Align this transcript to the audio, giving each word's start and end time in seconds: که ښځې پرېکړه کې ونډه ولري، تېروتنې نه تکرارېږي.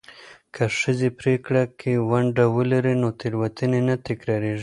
که 0.55 0.63
ښځې 0.79 1.09
پرېکړه 1.19 1.63
کې 1.79 1.93
ونډه 2.09 2.45
ولري، 2.55 2.93
تېروتنې 3.19 3.79
نه 3.87 3.95
تکرارېږي. 4.07 4.59